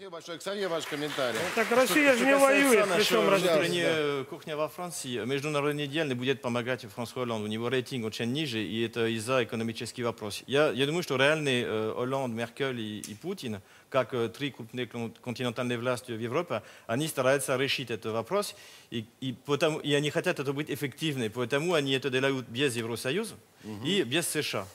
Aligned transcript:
Спасибо 0.00 0.14
большое. 0.14 0.38
Ксавье, 0.38 0.68
ваш 0.68 0.86
комментарий. 0.86 1.38
Так 1.54 1.70
Россия 1.72 2.16
же 2.16 2.24
не 2.24 2.34
воюет, 2.34 2.88
причем 2.96 3.26
внутренняя 3.26 4.24
кухня 4.24 4.56
во 4.56 4.66
Франции. 4.66 5.22
Международный 5.26 5.86
не 5.86 6.14
будет 6.14 6.40
помогать 6.40 6.86
Франсуа 6.94 7.24
Олланд. 7.24 7.44
У 7.44 7.48
него 7.48 7.68
рейтинг 7.68 8.06
очень 8.06 8.32
ниже, 8.32 8.64
и 8.64 8.82
это 8.82 9.08
из-за 9.08 9.44
экономических 9.44 10.06
вопросов. 10.06 10.44
Я, 10.46 10.70
я 10.70 10.86
думаю, 10.86 11.02
что 11.02 11.16
реальный 11.16 11.64
э, 11.64 11.92
Олланд, 11.98 12.32
Меркель 12.32 12.80
и, 12.80 13.00
и 13.00 13.14
Путин, 13.14 13.60
как 13.90 14.14
э, 14.14 14.30
три 14.30 14.50
крупные 14.50 14.86
кон- 14.86 15.12
континентальные 15.22 15.76
власти 15.76 16.12
в 16.12 16.18
Европе, 16.18 16.62
они 16.86 17.06
стараются 17.06 17.58
решить 17.58 17.90
этот 17.90 18.14
вопрос, 18.14 18.54
и, 18.90 19.04
и, 19.20 19.34
потому, 19.44 19.80
и 19.80 19.92
они 19.92 20.08
хотят 20.08 20.40
это 20.40 20.54
быть 20.54 20.70
эффективным, 20.70 21.30
поэтому 21.30 21.74
они 21.74 21.92
это 21.92 22.08
делают 22.08 22.48
без 22.48 22.74
Евросоюза 22.74 23.34
и 23.84 24.02
без 24.04 24.26
США. 24.26 24.66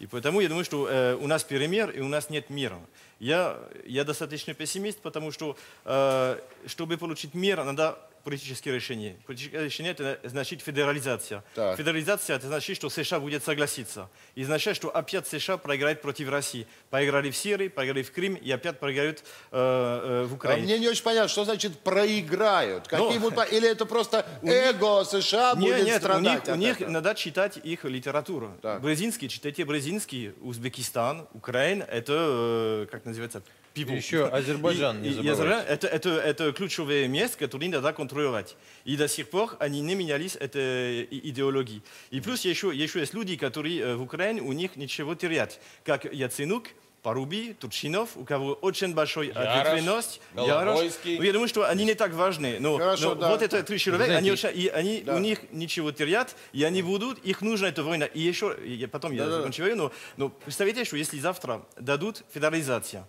И 0.00 0.06
поэтому 0.06 0.40
я 0.40 0.48
думаю, 0.48 0.64
что 0.64 0.88
э, 0.88 1.14
у 1.14 1.26
нас 1.26 1.44
перемер, 1.44 1.90
и 1.90 2.00
у 2.00 2.08
нас 2.08 2.30
нет 2.30 2.50
мира. 2.50 2.78
Я, 3.20 3.58
я 3.86 4.04
достаточно 4.04 4.52
пессимист, 4.54 4.98
потому 5.00 5.30
что, 5.30 5.56
э, 5.84 6.38
чтобы 6.66 6.98
получить 6.98 7.34
мир, 7.34 7.62
надо 7.62 7.98
политические 8.24 8.74
решения. 8.74 9.16
Политическое 9.26 9.64
решение– 9.64 9.92
это 9.98 10.18
значит 10.24 10.62
федерализация. 10.62 11.44
Так. 11.54 11.76
Федерализация– 11.76 12.36
это 12.36 12.48
значит, 12.48 12.76
что 12.76 12.90
США 12.90 13.20
будет 13.20 13.44
согласиться. 13.44 14.08
И 14.34 14.44
значит, 14.44 14.76
что 14.76 14.88
опять 14.88 15.26
США 15.28 15.56
проиграет 15.58 16.02
против 16.02 16.28
России. 16.30 16.66
Проиграли 16.90 17.30
в 17.30 17.36
Сирии, 17.36 17.68
проиграли 17.68 18.02
в 18.02 18.10
Крым, 18.12 18.34
и 18.34 18.50
опять 18.50 18.80
проиграют 18.80 19.20
э, 19.52 20.22
э, 20.22 20.24
в 20.24 20.32
А 20.32 20.34
Украине. 20.34 20.64
мне 20.64 20.78
не 20.78 20.88
очень 20.88 21.04
понятно, 21.04 21.28
что 21.28 21.44
значит 21.44 21.78
проиграют. 21.80 22.88
Какие 22.88 23.18
Ну, 23.18 23.20
будут 23.20 23.52
Или 23.52 23.68
это 23.68 23.86
просто 23.86 24.26
эго 24.42 25.04
США 25.04 25.54
Нет, 25.56 25.76
будет 25.76 25.86
нет, 25.86 25.96
у 25.96 25.98
страдать 26.00 26.22
них, 26.22 26.42
от 26.42 26.48
у 26.48 26.56
них 26.56 26.80
надо 26.80 27.14
читать 27.14 27.58
их 27.58 27.84
литературу. 27.84 28.52
Так. 28.62 28.80
Брезинский, 28.80 29.28
читайте 29.28 29.64
Брезинский, 29.64 30.32
Узбекистан, 30.40 31.28
Украина, 31.34 31.84
это, 31.84 32.12
э, 32.12 32.86
как 32.90 33.04
называется, 33.04 33.42
people. 33.74 33.96
Еще 33.96 34.26
Азербайджан 34.26 35.02
не 35.02 35.10
забывайте. 35.10 35.66
Это, 35.68 35.86
это, 35.88 36.10
это 36.10 36.52
ключевое 36.52 37.08
место, 37.08 37.38
которое 37.38 37.68
надо 37.68 37.92
контролировать. 37.92 38.56
И 38.84 38.96
до 38.96 39.08
сих 39.08 39.28
пор 39.28 39.56
они 39.58 39.80
не 39.80 39.94
менялись 39.94 40.36
этой 40.36 41.04
идеологии. 41.04 41.82
И 42.10 42.20
плюс 42.20 42.44
еще, 42.44 42.70
еще 42.74 43.00
есть 43.00 43.14
люди, 43.14 43.36
которые 43.36 43.80
э, 43.80 43.94
в 43.96 44.02
Украине, 44.02 44.40
у 44.42 44.52
них 44.52 44.76
ничего 44.76 45.14
терять. 45.14 45.60
Как 45.84 46.04
Яценюк, 46.12 46.68
Паруби, 47.02 47.54
Турчинов, 47.60 48.16
у 48.16 48.24
кого 48.24 48.54
очень 48.54 48.94
большой 48.94 49.28
ответственность. 49.28 50.22
Ярош. 50.34 50.92
Ну, 51.04 51.22
Я 51.22 51.32
думаю, 51.34 51.48
что 51.48 51.68
они 51.68 51.84
не 51.84 51.92
так 51.94 52.14
важны. 52.14 52.56
Но, 52.60 52.78
Хорошо, 52.78 53.10
но 53.10 53.20
да. 53.20 53.28
вот 53.28 53.42
это 53.42 53.62
три 53.62 53.78
человека, 53.78 54.16
они, 54.16 54.30
и 54.30 54.68
они, 54.68 55.02
Да. 55.02 55.14
у 55.16 55.18
них 55.18 55.40
ничего 55.52 55.92
терять, 55.92 56.34
и 56.54 56.64
они 56.64 56.80
будут, 56.80 57.18
их 57.18 57.42
нужна 57.42 57.68
эта 57.68 57.82
война. 57.82 58.06
И 58.06 58.20
еще, 58.20 58.56
я, 58.64 58.88
потом 58.88 59.12
я 59.12 59.24
Да-да-да. 59.24 59.36
закончу, 59.36 59.76
но, 59.76 59.92
но 60.16 60.30
представьте, 60.30 60.86
что 60.86 60.96
если 60.96 61.18
завтра 61.18 61.66
дадут 61.78 62.24
федерализацию, 62.32 63.06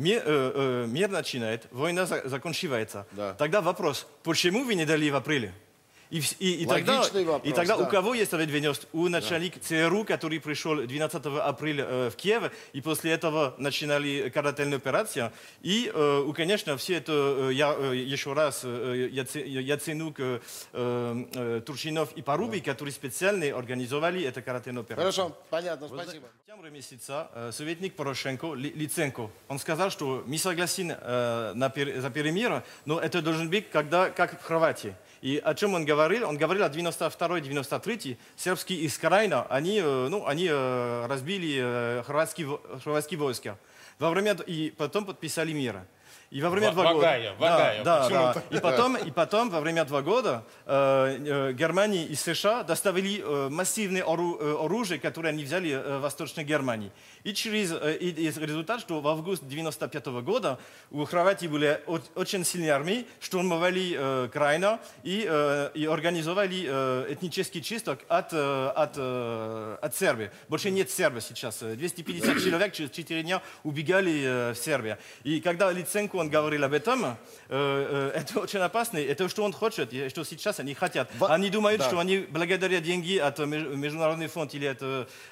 Мир, 0.00 0.22
э, 0.24 0.52
э, 0.54 0.86
мир 0.88 1.10
начинает, 1.10 1.66
война 1.70 2.06
за- 2.06 2.26
заканчивается. 2.26 3.06
Да. 3.12 3.34
Тогда 3.34 3.60
вопрос, 3.60 4.06
почему 4.22 4.64
вы 4.64 4.74
не 4.74 4.86
дали 4.86 5.10
в 5.10 5.14
апреле? 5.16 5.52
И, 6.10 6.20
и- 6.40 6.62
и 6.62 6.66
тогда, 6.66 7.02
вопрос, 7.02 7.40
и 7.44 7.52
тогда 7.52 7.76
да. 7.76 7.84
у 7.84 7.86
кого 7.88 8.14
есть 8.14 8.32
ответственность? 8.32 8.86
У 8.92 9.08
начальника 9.08 9.60
ЦРУ, 9.60 10.04
который 10.04 10.40
пришел 10.40 10.74
12 10.74 11.26
апреля 11.38 11.84
э, 11.88 12.10
в 12.10 12.16
Киев, 12.16 12.50
и 12.72 12.80
после 12.80 13.12
этого 13.12 13.54
начинали 13.58 14.28
карательную 14.28 14.78
операцию. 14.78 15.30
И, 15.62 15.88
э, 15.94 16.18
у, 16.26 16.32
конечно, 16.32 16.76
все 16.76 16.94
это, 16.96 17.12
э, 17.12 17.52
я 17.52 17.72
э, 17.78 17.94
еще 17.94 18.32
раз, 18.32 18.62
э, 18.64 19.08
Яце- 19.12 19.46
Яценюк, 19.46 20.16
э, 20.18 20.40
э, 20.72 21.60
Турчинов 21.64 22.12
и 22.16 22.22
Паруби, 22.22 22.60
которые 22.60 22.92
специально 22.92 23.56
организовали 23.56 24.24
эту 24.24 24.42
карательную 24.42 24.82
операцию. 24.82 25.12
Хорошо, 25.12 25.36
понятно, 25.50 25.86
спасибо. 25.88 26.26
В 26.44 26.50
сентябре 26.50 26.70
месяца 26.70 27.30
э, 27.34 27.50
советник 27.52 27.94
Порошенко, 27.94 28.54
Ли- 28.54 28.72
Лиценко, 28.74 29.30
он 29.48 29.58
сказал, 29.60 29.90
что 29.90 30.24
мы 30.26 30.38
согласны 30.38 30.96
э, 31.00 31.52
на 31.54 31.72
за 32.00 32.10
перемирие, 32.10 32.64
но 32.84 32.98
это 32.98 33.22
должен 33.22 33.48
быть 33.48 33.70
когда, 33.70 34.10
как 34.10 34.40
в 34.40 34.44
Хорватии. 34.44 34.94
И 35.22 35.36
о 35.36 35.54
чем 35.54 35.74
он 35.74 35.84
говорил? 36.00 36.28
Он 36.28 36.38
говорил 36.38 36.64
о 36.64 36.68
92-93, 36.68 38.16
сербские 38.36 38.80
из 38.80 38.96
Крайна, 38.96 39.46
они, 39.50 39.80
э, 39.80 40.08
ну, 40.08 40.26
они 40.26 40.48
э, 40.50 41.06
разбили 41.06 41.58
э, 41.60 42.02
хорватские, 42.06 42.58
хорватские 42.82 43.20
войска. 43.20 43.58
Во 43.98 44.08
время, 44.10 44.34
и 44.46 44.72
потом 44.76 45.04
подписали 45.04 45.52
мир. 45.52 45.82
И 46.30 46.40
во 46.40 46.50
время 46.50 46.68
Ва- 46.68 46.74
два 46.74 46.92
года... 46.92 47.06
Вагая, 47.06 47.34
Вагая, 47.38 47.84
Да, 47.84 48.08
да, 48.08 48.32
да. 48.34 48.56
И 48.56 48.60
потом, 48.60 48.96
и 48.96 49.10
потом, 49.10 49.50
во 49.50 49.60
время 49.60 49.84
два 49.84 50.00
года, 50.02 50.44
э, 50.66 51.18
э, 51.50 51.52
Германия 51.52 52.04
и 52.06 52.14
США 52.14 52.62
доставили 52.62 53.20
э, 53.20 53.48
массивное 53.50 54.02
ору- 54.04 54.38
э, 54.40 54.64
оружие, 54.64 55.00
которое 55.00 55.30
они 55.30 55.44
взяли 55.44 55.70
э, 55.72 55.98
в 55.98 56.02
Восточной 56.02 56.44
Германии. 56.44 56.92
И 57.24 57.34
через 57.34 57.72
э, 57.72 57.96
и, 58.00 58.10
и 58.10 58.26
результат, 58.26 58.80
что 58.80 59.00
в 59.00 59.08
август 59.08 59.44
95 59.46 60.06
года 60.22 60.58
у 60.90 61.04
Хорватии 61.04 61.46
были 61.48 61.80
очень 62.14 62.44
сильные 62.44 62.70
армии, 62.72 63.06
штурмовали 63.20 63.96
э, 63.98 64.28
Крайна 64.32 64.78
и, 65.02 65.26
э, 65.28 65.70
и 65.74 65.86
организовали 65.86 66.64
э, 66.68 67.06
этнический 67.12 67.60
чисток 67.62 68.00
от, 68.08 68.32
э, 68.32 68.72
от, 68.76 68.92
э, 68.96 69.76
от 69.82 69.96
Сербии. 69.96 70.30
Больше 70.48 70.70
нет 70.70 70.90
сербов 70.90 71.22
сейчас. 71.24 71.58
250 71.58 72.38
человек 72.44 72.72
через 72.72 72.90
4 72.90 73.22
дня 73.22 73.42
убегали 73.64 74.22
э, 74.24 74.52
в 74.52 74.56
Сербию. 74.56 74.96
И 75.24 75.40
когда 75.40 75.72
Лиценко 76.00 76.16
он 76.16 76.30
говорил 76.30 76.64
об 76.64 76.72
этом, 76.72 77.04
э, 77.04 77.12
э, 77.48 78.12
это 78.20 78.40
очень 78.40 78.60
опасно. 78.60 78.98
Это 78.98 79.28
что 79.28 79.44
он 79.44 79.52
хочет, 79.52 79.92
и 79.92 80.08
что 80.08 80.24
сейчас 80.24 80.58
они 80.60 80.72
хотят. 80.74 81.10
Они 81.20 81.50
думают, 81.50 81.80
Да. 81.80 81.88
что 81.88 81.98
они 81.98 82.18
благодаря 82.18 82.80
деньги 82.80 83.18
от 83.18 83.38
э, 83.38 83.44
меж- 83.44 83.76
Международный 83.76 84.28
фонд 84.28 84.54
или 84.54 84.66
от, 84.66 84.82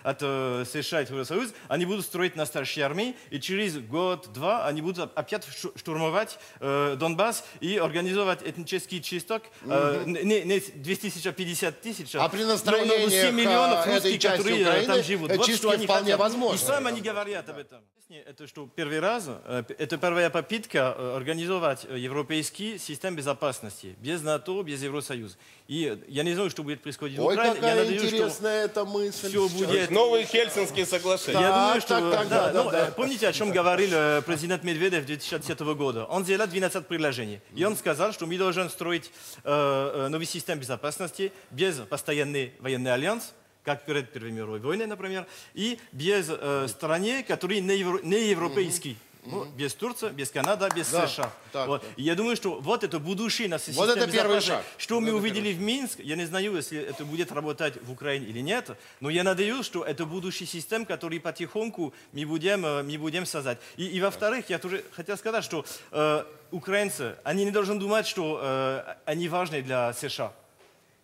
от 0.02 0.20
США 0.68 1.00
и 1.02 1.06
Евросоюз, 1.06 1.54
они 1.68 1.86
будут 1.86 2.04
строить 2.04 2.36
настоящие 2.36 2.84
армии, 2.84 3.16
и 3.30 3.40
через 3.40 3.78
год-два 3.78 4.66
они 4.66 4.82
будут 4.82 5.10
опять 5.16 5.46
штурмовать 5.76 6.38
Донбасс 6.60 7.44
и 7.60 7.78
организовать 7.78 8.40
этнический 8.42 9.00
чисток. 9.00 9.44
Э, 9.64 10.02
не, 10.06 10.42
не 10.42 10.60
200 10.60 11.00
тысяч, 11.10 11.26
а 11.26 11.32
50 11.32 11.80
тысяч. 11.80 12.14
А 12.14 12.28
при 12.28 12.42
но- 12.42 12.48
настроениях, 12.52 13.10
7 13.10 13.34
миллионов 13.34 13.86
русских, 13.86 14.20
которые 14.20 14.62
Украины, 14.62 14.86
там 14.86 15.02
живут. 15.02 15.32
Вот 15.36 15.50
что 15.50 15.70
они 15.70 15.84
вполне 15.86 16.04
хотят. 16.12 16.20
возможны. 16.20 16.56
И 16.56 16.58
сами 16.58 16.88
они 16.88 17.00
говорят 17.00 17.48
об 17.48 17.56
этом. 17.58 17.80
Это 18.26 18.46
что 18.46 18.66
первый 18.74 19.00
раз, 19.00 19.28
это 19.46 19.98
первая 19.98 20.30
попытка 20.30 20.57
э, 20.72 21.16
организовать 21.16 21.86
э, 21.88 21.98
европейский 21.98 22.78
систем 22.78 23.14
безопасности 23.16 23.94
без 24.00 24.22
НАТО, 24.22 24.62
без 24.62 24.82
Евросоюза. 24.82 25.36
И 25.68 25.98
я 26.08 26.22
не 26.22 26.34
знаю, 26.34 26.50
что 26.50 26.62
будет 26.62 26.82
происходить 26.82 27.18
в 27.18 27.22
Ой, 27.24 27.34
Украине. 27.34 27.54
Я 27.56 27.60
какая 27.60 27.76
надеюсь, 27.84 28.00
что 28.02 28.16
интересная 28.16 28.64
эта 28.64 28.84
мысль. 28.84 29.28
все 29.28 29.48
сейчас. 29.48 29.66
будет. 29.68 29.90
Новые 29.90 30.24
Хельсинские 30.26 30.86
соглашения. 30.86 31.40
Я 31.40 31.48
Так, 31.48 31.60
думаю, 31.62 31.80
что... 31.80 31.88
так, 31.88 32.12
так, 32.12 32.28
да, 32.28 32.52
да, 32.52 32.64
ну, 32.64 32.70
да, 32.70 32.88
э, 32.88 32.92
Помните, 32.92 33.28
о 33.28 33.32
чем 33.32 33.50
говорил 33.50 34.22
президент 34.22 34.64
Медведев 34.64 35.04
2010 35.06 35.60
года? 35.76 36.04
Он 36.06 36.24
сделал 36.24 36.46
12 36.46 36.86
предложений. 36.86 37.40
И 37.54 37.64
он 37.64 37.76
сказал, 37.76 38.12
что 38.12 38.26
мы 38.26 38.36
должны 38.38 38.68
строить 38.68 39.10
э, 39.44 40.08
новый 40.10 40.26
систем 40.26 40.58
безопасности 40.58 41.32
без 41.50 41.76
постоянный 41.76 42.52
военный 42.60 42.92
альянс, 42.92 43.32
как 43.64 43.84
перед 43.84 44.10
Первой 44.10 44.30
мировой 44.30 44.60
войной, 44.60 44.86
например, 44.86 45.26
и 45.52 45.78
без 45.92 46.26
э, 46.30 46.66
страны, 46.68 47.22
которые 47.22 47.60
не, 47.60 47.76
евро- 47.76 48.00
не 48.02 48.30
европейские. 48.30 48.96
Ну, 49.30 49.44
без 49.56 49.74
Турции, 49.74 50.08
без 50.10 50.30
Канады, 50.30 50.68
без 50.74 50.90
Да, 50.90 51.06
США. 51.06 51.32
так, 51.52 51.68
Вот. 51.68 51.84
И 51.96 52.02
я 52.02 52.14
думаю, 52.14 52.36
что 52.36 52.60
вот 52.60 52.84
это 52.84 52.98
будущее 52.98 53.48
на 53.48 53.58
системе 53.58 53.78
Вот 53.86 53.96
это 53.96 54.10
первый 54.10 54.40
шаг. 54.40 54.64
Что 54.76 55.00
мы 55.00 55.12
увидели 55.12 55.52
в 55.52 55.60
Минск, 55.60 56.00
я 56.00 56.16
не 56.16 56.24
знаю, 56.26 56.56
если 56.56 56.78
это 56.78 57.04
будет 57.04 57.32
работать 57.32 57.74
в 57.82 57.92
Украине 57.92 58.26
или 58.26 58.40
нет, 58.40 58.70
но 59.00 59.10
я 59.10 59.22
надеюсь, 59.24 59.66
что 59.66 59.84
это 59.84 60.06
будущий 60.06 60.46
систем, 60.46 60.84
который 60.86 61.20
потихоньку 61.20 61.92
мы 62.12 62.26
будем, 62.26 62.64
э, 62.64 62.82
мы 62.82 62.98
будем 62.98 63.26
создать. 63.26 63.58
И, 63.76 63.86
и 63.86 64.00
во-вторых, 64.00 64.48
я 64.50 64.58
тоже 64.58 64.84
хотел 64.92 65.16
сказать, 65.16 65.44
что 65.44 65.64
э, 65.90 66.24
украинцы, 66.50 67.16
они 67.24 67.44
не 67.44 67.50
должны 67.50 67.78
думать, 67.78 68.06
что 68.06 68.40
э, 68.42 68.94
они 69.04 69.28
важны 69.28 69.62
для 69.62 69.92
США. 69.92 70.32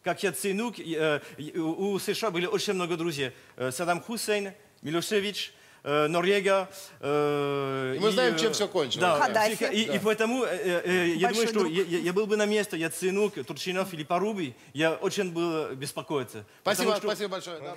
Как 0.03 0.23
Яценюк, 0.23 0.79
э, 0.79 1.21
у 1.57 1.93
у 1.95 1.99
США 1.99 2.31
были 2.31 2.47
очень 2.47 2.75
много 2.75 2.97
друзей. 2.97 3.33
Э, 3.57 3.71
Саддам 3.71 4.01
Хусейн, 4.03 4.53
Милошевич, 4.83 5.53
э, 5.85 6.07
Норвега. 6.09 6.69
э, 7.01 7.95
И 7.97 7.99
мы 8.01 8.11
знаем, 8.11 8.35
э, 8.35 8.39
чем 8.39 8.53
всё 8.53 8.67
кончилось. 8.69 9.01
Да, 9.33 9.47
и, 9.71 9.83
и 9.83 9.99
поэтому 9.99 10.45
э, 10.45 10.83
э, 10.85 11.07
я 11.17 11.29
думаю, 11.29 11.49
что 11.49 11.67
я, 11.67 11.83
я- 11.85 11.99
я 11.99 12.13
был 12.13 12.27
бы 12.27 12.37
на 12.37 12.47
месте 12.47 12.77
Яценюк, 12.77 13.35
Турчинов 13.47 13.93
или 13.95 14.03
Поруби, 14.05 14.55
я 14.73 14.93
очень 14.95 15.31
был 15.33 15.75
беспокоиться. 15.75 16.45
Спасибо, 16.63 16.93
Потому 16.95 16.97
что- 16.97 17.07
спасибо 17.09 17.29
большое. 17.31 17.61
Да. 17.61 17.77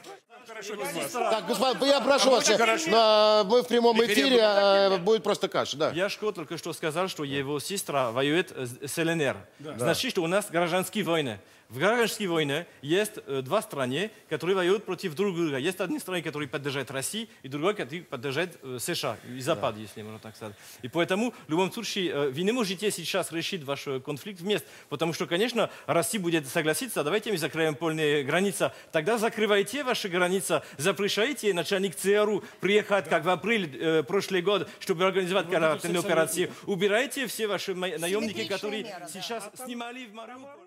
Так, 1.32 1.48
господин, 1.48 1.84
я 1.88 2.00
прошу 2.00 2.32
вас, 2.32 2.48
хорошо. 2.48 2.90
на- 2.90 3.44
мы 3.46 3.64
в 3.64 3.68
прямом 3.68 4.02
эфире, 4.06 4.40
а, 4.42 4.98
будет 4.98 5.22
просто 5.24 5.50
каша, 5.50 5.76
да. 5.78 5.92
Яшко 5.92 6.32
только 6.32 6.58
что 6.58 6.72
сказал, 6.74 7.10
что 7.10 7.24
его 7.26 7.60
сестра 7.60 8.12
воюет 8.12 8.52
с 8.56 8.98
ЛНР. 8.98 9.36
Значит, 9.78 10.12
что 10.12 10.24
у 10.24 10.28
нас 10.28 10.48
гражданские 10.50 11.04
войны. 11.04 11.40
В 11.70 11.80
гражданской 11.80 12.28
войне 12.28 12.66
есть 12.82 13.14
э, 13.26 13.42
два 13.42 13.62
страны, 13.62 14.10
которые 14.30 14.56
воюют 14.56 14.86
против 14.86 15.16
друг 15.16 15.36
друга. 15.36 15.58
Есть 15.58 15.82
одна 15.82 16.00
страна, 16.00 16.22
которая 16.22 16.48
поддерживает 16.48 16.90
Россию, 16.92 17.28
и 17.44 17.50
другая, 17.50 17.74
которая 17.74 18.04
поддерживает 18.04 18.58
э, 18.64 18.78
США, 18.80 19.18
и 19.30 19.42
Запад, 19.42 19.76
если 19.76 20.02
можно 20.02 20.18
так 20.18 20.38
сказать. 20.38 20.56
И 20.82 20.88
поэтому, 20.88 21.34
в 21.46 21.52
любом 21.52 21.70
случае, 21.74 22.12
э, 22.12 22.30
вы 22.30 22.44
не 22.44 22.54
можете 22.54 22.90
сейчас 22.90 23.34
решить 23.34 23.64
ваш 23.64 23.86
конфликт 24.06 24.40
вместе, 24.40 24.66
потому 24.88 25.12
что, 25.12 25.28
конечно, 25.28 25.70
Россия 25.88 26.22
будет 26.22 26.48
согласиться, 26.48 27.04
давайте 27.04 27.34
мы 27.34 27.38
закроем 27.38 27.76
полные 27.76 28.24
границы. 28.24 28.72
Тогда 28.94 29.18
закрывайте 29.18 29.84
ваши 29.84 30.08
границы, 30.08 30.62
запрещайте 30.78 31.54
начальник 31.54 31.96
ЦРУ 31.96 32.46
приехать, 32.62 33.10
как 33.10 33.26
в 33.26 33.30
апреле 33.30 33.70
э, 33.78 34.04
прошлый 34.04 34.42
год, 34.42 34.70
чтобы 34.80 35.06
организовать 35.06 35.50
карательную 35.50 36.00
операцию. 36.00 36.50
Убирайте 36.66 37.28
все 37.28 37.48
ваши 37.48 37.76
наемники, 37.76 38.46
которые 38.46 38.84
меры, 38.84 39.00
да. 39.02 39.08
сейчас 39.08 39.50
снимали 39.66 40.06
в 40.06 40.14
Мариуполь. 40.14 40.62